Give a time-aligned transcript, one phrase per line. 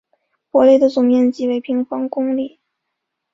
[0.49, 2.59] 博雷的总面积为平方公里。